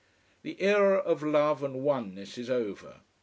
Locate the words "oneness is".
1.83-2.49